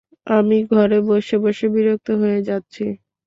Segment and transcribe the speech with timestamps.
[0.31, 2.85] আমি ঘরে বসে বসে বিরক্ত হয়ে যাচ্ছি।